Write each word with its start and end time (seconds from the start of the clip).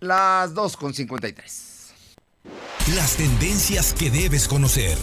las 0.00 0.54
2.53. 0.54 1.68
Las 2.94 3.16
tendencias 3.16 3.92
que 3.92 4.10
debes 4.10 4.48
conocer. 4.48 4.96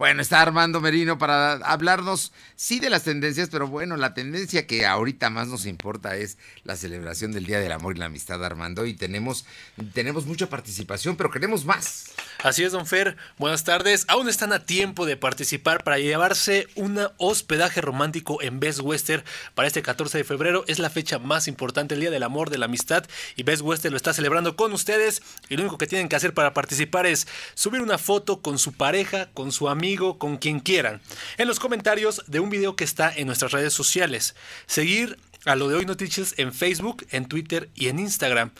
Bueno, 0.00 0.22
está 0.22 0.40
Armando 0.40 0.80
Merino 0.80 1.18
para 1.18 1.52
hablarnos, 1.52 2.32
sí, 2.56 2.80
de 2.80 2.88
las 2.88 3.04
tendencias, 3.04 3.50
pero 3.50 3.68
bueno, 3.68 3.98
la 3.98 4.14
tendencia 4.14 4.66
que 4.66 4.86
ahorita 4.86 5.28
más 5.28 5.48
nos 5.48 5.66
importa 5.66 6.16
es 6.16 6.38
la 6.64 6.76
celebración 6.76 7.32
del 7.32 7.44
Día 7.44 7.60
del 7.60 7.72
Amor 7.72 7.96
y 7.96 7.98
la 7.98 8.06
Amistad, 8.06 8.42
Armando, 8.42 8.86
y 8.86 8.94
tenemos, 8.94 9.44
tenemos 9.92 10.24
mucha 10.24 10.48
participación, 10.48 11.16
pero 11.16 11.30
queremos 11.30 11.66
más. 11.66 12.12
Así 12.42 12.64
es, 12.64 12.72
don 12.72 12.86
Fer. 12.86 13.18
Buenas 13.36 13.64
tardes. 13.64 14.06
Aún 14.08 14.26
están 14.26 14.54
a 14.54 14.64
tiempo 14.64 15.04
de 15.04 15.18
participar 15.18 15.84
para 15.84 15.98
llevarse 15.98 16.68
un 16.74 16.98
hospedaje 17.18 17.82
romántico 17.82 18.40
en 18.40 18.60
Best 18.60 18.80
Western 18.80 19.22
para 19.54 19.68
este 19.68 19.82
14 19.82 20.16
de 20.16 20.24
febrero. 20.24 20.64
Es 20.66 20.78
la 20.78 20.88
fecha 20.88 21.18
más 21.18 21.48
importante, 21.48 21.94
el 21.94 22.00
Día 22.00 22.10
del 22.10 22.22
Amor, 22.22 22.48
de 22.48 22.56
la 22.56 22.64
Amistad, 22.64 23.04
y 23.36 23.42
Best 23.42 23.60
Western 23.60 23.92
lo 23.92 23.98
está 23.98 24.14
celebrando 24.14 24.56
con 24.56 24.72
ustedes. 24.72 25.20
Y 25.50 25.56
lo 25.56 25.64
único 25.64 25.76
que 25.76 25.86
tienen 25.86 26.08
que 26.08 26.16
hacer 26.16 26.32
para 26.32 26.54
participar 26.54 27.04
es 27.04 27.28
subir 27.52 27.82
una 27.82 27.98
foto 27.98 28.40
con 28.40 28.58
su 28.58 28.72
pareja, 28.72 29.28
con 29.34 29.52
su 29.52 29.68
amigo, 29.68 30.18
con 30.18 30.38
quien 30.38 30.60
quieran, 30.60 31.02
en 31.36 31.46
los 31.46 31.60
comentarios 31.60 32.24
de 32.26 32.40
un 32.40 32.48
video 32.48 32.74
que 32.74 32.84
está 32.84 33.12
en 33.14 33.26
nuestras 33.26 33.52
redes 33.52 33.74
sociales. 33.74 34.34
Seguir 34.66 35.18
a 35.44 35.56
lo 35.56 35.68
de 35.68 35.74
hoy 35.74 35.84
noticias 35.84 36.34
en 36.38 36.54
Facebook, 36.54 37.06
en 37.10 37.26
Twitter 37.26 37.68
y 37.74 37.88
en 37.88 37.98
Instagram. 37.98 38.52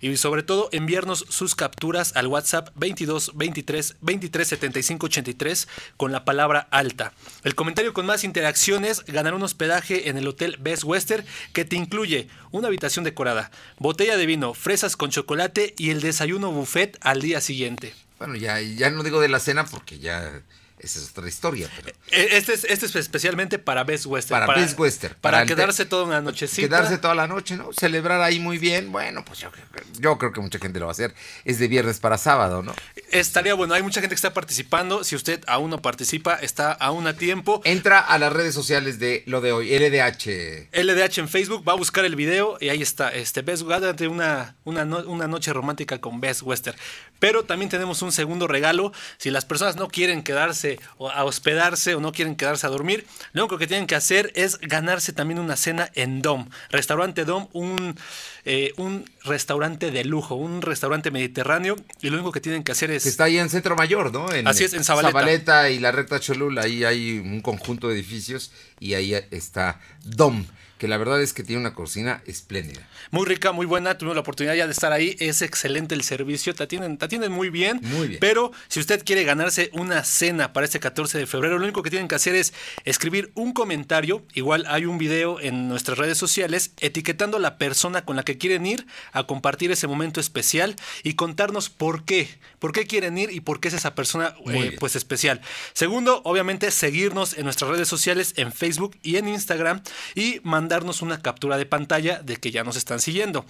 Y 0.00 0.16
sobre 0.16 0.42
todo 0.42 0.68
enviarnos 0.72 1.24
sus 1.28 1.54
capturas 1.54 2.14
al 2.16 2.26
WhatsApp 2.26 2.68
22 2.76 3.32
23 3.34 3.96
23 4.00 4.48
75 4.48 5.06
83 5.06 5.68
con 5.96 6.12
la 6.12 6.24
palabra 6.24 6.68
alta. 6.70 7.12
El 7.44 7.54
comentario 7.54 7.92
con 7.92 8.06
más 8.06 8.24
interacciones 8.24 9.04
ganará 9.06 9.36
un 9.36 9.42
hospedaje 9.42 10.08
en 10.08 10.16
el 10.16 10.28
Hotel 10.28 10.56
Best 10.60 10.84
Western 10.84 11.24
que 11.52 11.64
te 11.64 11.76
incluye 11.76 12.28
una 12.50 12.68
habitación 12.68 13.04
decorada, 13.04 13.50
botella 13.78 14.16
de 14.16 14.26
vino, 14.26 14.54
fresas 14.54 14.96
con 14.96 15.10
chocolate 15.10 15.74
y 15.76 15.90
el 15.90 16.00
desayuno 16.00 16.52
buffet 16.52 16.98
al 17.00 17.20
día 17.20 17.40
siguiente. 17.40 17.94
Bueno, 18.18 18.34
ya, 18.36 18.60
ya 18.60 18.90
no 18.90 19.02
digo 19.02 19.20
de 19.20 19.28
la 19.28 19.38
cena 19.38 19.64
porque 19.64 19.98
ya 19.98 20.42
esa 20.80 20.98
es 20.98 21.10
otra 21.10 21.28
historia. 21.28 21.68
Pero... 21.76 21.96
Eh, 22.10 22.28
este, 22.32 22.54
es, 22.54 22.64
este 22.64 22.86
es 22.86 22.96
especialmente 22.96 23.58
para 23.58 23.84
Best 23.84 24.06
Western. 24.06 24.46
Para, 24.46 24.60
Best 24.60 24.78
Western. 24.78 25.16
Para, 25.20 25.44
quedarse 25.46 25.84
toda 25.86 26.04
una 26.04 26.20
nochecita. 26.20 26.68
Quedarse 26.68 26.98
toda 26.98 27.14
la 27.14 27.26
noche, 27.26 27.56
¿no? 27.56 27.70
Celebrar 27.72 28.20
ahí 28.20 28.38
muy 28.40 28.58
bien. 28.58 28.92
Bueno, 28.92 29.24
pues 29.24 29.40
yo, 29.40 29.50
yo 29.98 30.18
creo 30.18 30.32
que 30.32 30.40
mucha 30.40 30.58
gente 30.58 30.78
lo 30.78 30.86
va 30.86 30.90
a 30.90 30.92
hacer. 30.92 31.14
Es 31.44 31.58
de 31.58 31.68
viernes 31.68 31.98
para 32.00 32.18
sábado, 32.18 32.62
¿no? 32.62 32.74
Estaría 33.10 33.54
bueno. 33.54 33.74
Hay 33.74 33.82
mucha 33.82 34.00
gente 34.00 34.14
que 34.14 34.18
está 34.18 34.34
participando. 34.34 35.04
Si 35.04 35.16
usted 35.16 35.42
aún 35.46 35.70
no 35.70 35.82
participa, 35.82 36.34
está 36.34 36.72
aún 36.72 37.06
a 37.06 37.14
tiempo. 37.16 37.60
Entra 37.64 37.98
a 37.98 38.18
las 38.18 38.32
redes 38.32 38.54
sociales 38.54 38.98
de 38.98 39.22
lo 39.26 39.40
de 39.40 39.52
hoy, 39.52 39.76
LDH. 39.76 40.68
LDH 40.72 41.18
en 41.18 41.28
Facebook, 41.28 41.66
va 41.66 41.72
a 41.72 41.76
buscar 41.76 42.04
el 42.04 42.16
video 42.16 42.58
y 42.60 42.68
ahí 42.68 42.82
está. 42.82 43.10
Este 43.10 43.42
Best 43.42 43.62
Western, 43.62 44.10
una, 44.10 44.56
una, 44.64 44.84
una 44.84 45.28
noche 45.28 45.52
romántica 45.52 46.00
con 46.00 46.20
Best 46.20 46.42
Western. 46.42 46.76
Pero 47.18 47.44
también 47.44 47.68
tenemos 47.68 48.02
un 48.02 48.12
segundo 48.12 48.46
regalo. 48.46 48.92
Si 49.16 49.30
las 49.30 49.44
personas 49.44 49.76
no 49.76 49.88
quieren 49.88 50.22
quedarse 50.22 50.67
a 51.12 51.24
hospedarse 51.24 51.94
o 51.94 52.00
no 52.00 52.12
quieren 52.12 52.36
quedarse 52.36 52.66
a 52.66 52.70
dormir, 52.70 53.06
lo 53.32 53.42
único 53.42 53.58
que 53.58 53.66
tienen 53.66 53.86
que 53.86 53.94
hacer 53.94 54.32
es 54.34 54.58
ganarse 54.60 55.12
también 55.12 55.38
una 55.38 55.56
cena 55.56 55.90
en 55.94 56.22
Dom. 56.22 56.48
Restaurante 56.70 57.24
Dom, 57.24 57.48
un, 57.52 57.96
eh, 58.44 58.72
un 58.76 59.04
restaurante 59.28 59.90
de 59.90 60.04
lujo, 60.04 60.34
un 60.34 60.62
restaurante 60.62 61.10
mediterráneo. 61.10 61.76
Y 62.00 62.10
lo 62.10 62.16
único 62.16 62.32
que 62.32 62.40
tienen 62.40 62.64
que 62.64 62.72
hacer 62.72 62.90
es. 62.90 63.06
está 63.06 63.24
ahí 63.24 63.38
en 63.38 63.48
Centro 63.50 63.76
Mayor, 63.76 64.12
¿no? 64.12 64.32
En, 64.32 64.46
Así 64.46 64.64
es, 64.64 64.74
en 64.74 64.84
Zabaleta. 64.84 65.12
Zabaleta 65.12 65.70
y 65.70 65.78
la 65.78 65.92
recta 65.92 66.20
Cholula, 66.20 66.62
ahí 66.62 66.84
hay 66.84 67.18
un 67.18 67.40
conjunto 67.40 67.88
de 67.88 67.94
edificios 67.94 68.52
y 68.80 68.94
ahí 68.94 69.14
está 69.30 69.80
Dom 70.04 70.44
que 70.78 70.88
la 70.88 70.96
verdad 70.96 71.20
es 71.20 71.32
que 71.32 71.42
tiene 71.42 71.60
una 71.60 71.74
cocina 71.74 72.22
espléndida. 72.26 72.80
Muy 73.10 73.26
rica, 73.26 73.52
muy 73.52 73.66
buena, 73.66 73.98
tuvimos 73.98 74.14
la 74.14 74.20
oportunidad 74.20 74.54
ya 74.54 74.66
de 74.66 74.72
estar 74.72 74.92
ahí, 74.92 75.16
es 75.18 75.42
excelente 75.42 75.94
el 75.94 76.02
servicio, 76.02 76.54
te 76.54 76.62
atienden, 76.62 76.96
te 76.96 77.04
atienden 77.04 77.32
muy 77.32 77.50
bien. 77.50 77.80
Muy 77.82 78.08
bien. 78.08 78.20
Pero 78.20 78.52
si 78.68 78.80
usted 78.80 79.04
quiere 79.04 79.24
ganarse 79.24 79.70
una 79.72 80.04
cena 80.04 80.52
para 80.52 80.64
este 80.64 80.80
14 80.80 81.18
de 81.18 81.26
febrero, 81.26 81.58
lo 81.58 81.64
único 81.64 81.82
que 81.82 81.90
tienen 81.90 82.08
que 82.08 82.14
hacer 82.14 82.34
es 82.36 82.54
escribir 82.84 83.32
un 83.34 83.52
comentario, 83.52 84.22
igual 84.34 84.64
hay 84.68 84.86
un 84.86 84.98
video 84.98 85.40
en 85.40 85.68
nuestras 85.68 85.98
redes 85.98 86.16
sociales, 86.16 86.70
etiquetando 86.80 87.36
a 87.36 87.40
la 87.40 87.58
persona 87.58 88.04
con 88.04 88.16
la 88.16 88.22
que 88.22 88.38
quieren 88.38 88.64
ir 88.64 88.86
a 89.18 89.26
compartir 89.26 89.70
ese 89.70 89.86
momento 89.86 90.20
especial 90.20 90.76
y 91.02 91.14
contarnos 91.14 91.68
por 91.68 92.04
qué, 92.04 92.28
por 92.58 92.72
qué 92.72 92.86
quieren 92.86 93.18
ir 93.18 93.30
y 93.30 93.40
por 93.40 93.60
qué 93.60 93.68
es 93.68 93.74
esa 93.74 93.94
persona 93.94 94.34
eh, 94.46 94.76
pues 94.78 94.96
especial. 94.96 95.40
Segundo, 95.72 96.22
obviamente 96.24 96.70
seguirnos 96.70 97.36
en 97.36 97.44
nuestras 97.44 97.70
redes 97.70 97.88
sociales, 97.88 98.34
en 98.36 98.52
Facebook 98.52 98.96
y 99.02 99.16
en 99.16 99.28
Instagram 99.28 99.82
y 100.14 100.40
mandar 100.44 100.78
darnos 100.78 101.02
una 101.02 101.20
captura 101.20 101.58
de 101.58 101.66
pantalla 101.66 102.20
de 102.22 102.36
que 102.36 102.50
ya 102.52 102.62
nos 102.62 102.76
están 102.76 103.00
siguiendo. 103.00 103.44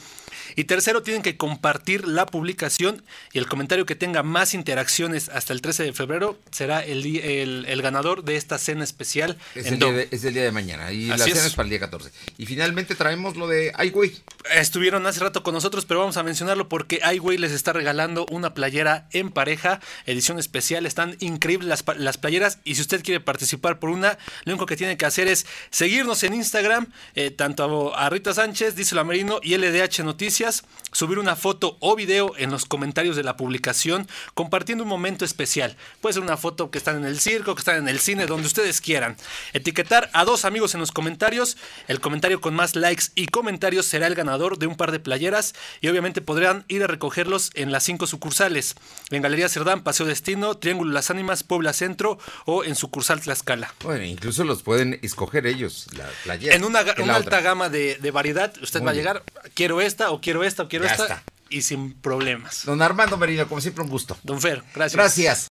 Y 0.56 0.64
tercero, 0.64 1.02
tienen 1.02 1.22
que 1.22 1.36
compartir 1.36 2.08
la 2.08 2.24
publicación 2.26 3.02
y 3.32 3.38
el 3.38 3.46
comentario 3.46 3.84
que 3.84 3.94
tenga 3.94 4.22
más 4.22 4.54
interacciones 4.54 5.28
hasta 5.28 5.52
el 5.52 5.60
13 5.60 5.84
de 5.84 5.92
febrero 5.92 6.38
será 6.50 6.84
el, 6.84 7.04
el, 7.14 7.82
ganador 7.82 8.24
de 8.24 8.36
esta 8.36 8.58
cena 8.58 8.82
especial. 8.82 9.36
Es, 9.54 9.66
el 9.66 9.78
día, 9.78 9.92
de, 9.92 10.08
es 10.10 10.24
el 10.24 10.34
día 10.34 10.42
de 10.42 10.52
mañana 10.52 10.90
y 10.90 11.06
la 11.06 11.18
cena 11.18 11.44
es. 11.44 11.54
para 11.54 11.66
el 11.66 11.70
día 11.70 11.80
14. 11.80 12.10
Y 12.38 12.46
finalmente 12.46 12.94
traemos 12.94 13.36
lo 13.36 13.46
de 13.46 13.72
iWay. 13.78 14.16
Estuvieron 14.54 15.06
hace 15.06 15.20
rato 15.20 15.42
con 15.42 15.54
nosotros, 15.58 15.86
pero 15.86 16.00
vamos 16.00 16.16
a 16.16 16.22
mencionarlo 16.22 16.68
porque 16.68 17.00
iWay 17.14 17.36
les 17.36 17.50
está 17.52 17.72
regalando 17.72 18.26
una 18.30 18.54
playera 18.54 19.08
en 19.12 19.30
pareja, 19.30 19.80
edición 20.06 20.38
especial. 20.38 20.86
Están 20.86 21.16
increíbles 21.18 21.68
las, 21.68 21.84
las 21.98 22.16
playeras 22.16 22.60
y 22.62 22.76
si 22.76 22.82
usted 22.82 23.02
quiere 23.02 23.18
participar 23.20 23.80
por 23.80 23.90
una, 23.90 24.18
lo 24.44 24.52
único 24.52 24.66
que 24.66 24.76
tiene 24.76 24.96
que 24.96 25.04
hacer 25.04 25.26
es 25.26 25.46
seguirnos 25.70 26.22
en 26.22 26.34
Instagram 26.34 26.86
eh, 27.16 27.30
tanto 27.30 27.94
a 27.96 28.08
Rita 28.08 28.32
Sánchez, 28.32 28.76
Díselo 28.76 29.04
Merino 29.04 29.40
y 29.42 29.56
LDH 29.56 30.04
Noticias, 30.04 30.64
subir 30.92 31.18
una 31.18 31.34
foto 31.34 31.76
o 31.80 31.96
video 31.96 32.34
en 32.36 32.50
los 32.50 32.64
comentarios 32.64 33.16
de 33.16 33.24
la 33.24 33.36
publicación 33.36 34.06
compartiendo 34.34 34.84
un 34.84 34.90
momento 34.90 35.24
especial. 35.24 35.76
Puede 36.00 36.14
ser 36.14 36.22
una 36.22 36.36
foto 36.36 36.70
que 36.70 36.78
están 36.78 36.96
en 36.98 37.04
el 37.04 37.18
circo, 37.18 37.56
que 37.56 37.60
están 37.60 37.78
en 37.78 37.88
el 37.88 37.98
cine, 37.98 38.26
donde 38.26 38.46
ustedes 38.46 38.80
quieran. 38.80 39.16
Etiquetar 39.52 40.08
a 40.12 40.24
dos 40.24 40.44
amigos 40.44 40.74
en 40.74 40.80
los 40.80 40.92
comentarios. 40.92 41.56
El 41.88 42.00
comentario 42.00 42.40
con 42.40 42.54
más 42.54 42.76
likes 42.76 43.06
y 43.16 43.26
comentarios 43.26 43.86
será 43.86 44.06
el 44.06 44.14
ganador 44.14 44.58
de 44.58 44.68
un 44.68 44.76
par 44.76 44.92
de 44.92 45.00
playeras 45.00 45.37
y 45.80 45.88
obviamente 45.88 46.20
podrán 46.20 46.64
ir 46.68 46.82
a 46.82 46.86
recogerlos 46.86 47.50
en 47.54 47.72
las 47.72 47.84
cinco 47.84 48.06
sucursales. 48.06 48.74
En 49.10 49.22
Galería 49.22 49.48
Cerdán, 49.48 49.82
Paseo 49.82 50.06
Destino, 50.06 50.56
Triángulo 50.56 50.92
Las 50.92 51.10
Ánimas, 51.10 51.42
Puebla 51.42 51.72
Centro 51.72 52.18
o 52.44 52.64
en 52.64 52.74
sucursal 52.74 53.20
Tlaxcala. 53.20 53.74
Bueno, 53.82 54.04
incluso 54.04 54.44
los 54.44 54.62
pueden 54.62 54.98
escoger 55.02 55.46
ellos, 55.46 55.86
la 55.96 56.08
playera. 56.24 56.54
En 56.54 56.64
una 56.64 56.82
una 57.02 57.16
alta 57.16 57.40
gama 57.40 57.68
de, 57.68 58.10
variedad. 58.12 58.52
Usted 58.62 58.82
va 58.82 58.90
a 58.90 58.94
llegar, 58.94 59.22
quiero 59.54 59.80
esta, 59.80 60.10
o 60.10 60.20
quiero 60.20 60.44
esta, 60.44 60.64
o 60.64 60.68
quiero 60.68 60.86
esta. 60.86 61.22
Y 61.50 61.62
sin 61.62 61.94
problemas. 61.94 62.66
Don 62.66 62.82
Armando 62.82 63.16
Merino, 63.16 63.48
como 63.48 63.60
siempre, 63.60 63.82
un 63.82 63.88
gusto. 63.88 64.18
Don 64.22 64.40
Fer, 64.40 64.62
gracias. 64.74 64.94
Gracias. 64.94 65.46